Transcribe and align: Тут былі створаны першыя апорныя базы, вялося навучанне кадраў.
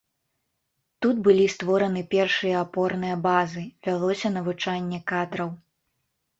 Тут 1.05 1.19
былі 1.27 1.43
створаны 1.55 2.01
першыя 2.15 2.55
апорныя 2.65 3.21
базы, 3.29 3.63
вялося 3.91 4.35
навучанне 4.41 4.99
кадраў. 5.15 5.49